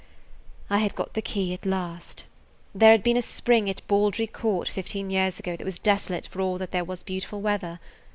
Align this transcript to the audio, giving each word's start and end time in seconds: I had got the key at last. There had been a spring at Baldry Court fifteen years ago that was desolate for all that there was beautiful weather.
I 0.67 0.79
had 0.79 0.95
got 0.95 1.13
the 1.13 1.21
key 1.21 1.53
at 1.53 1.63
last. 1.63 2.23
There 2.73 2.89
had 2.91 3.03
been 3.03 3.17
a 3.17 3.21
spring 3.21 3.69
at 3.69 3.85
Baldry 3.87 4.25
Court 4.25 4.67
fifteen 4.67 5.11
years 5.11 5.37
ago 5.37 5.55
that 5.55 5.63
was 5.63 5.77
desolate 5.77 6.25
for 6.27 6.41
all 6.41 6.57
that 6.57 6.71
there 6.71 6.83
was 6.83 7.03
beautiful 7.03 7.39
weather. 7.39 7.79